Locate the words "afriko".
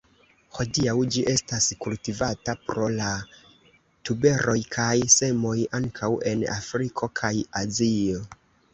6.59-7.15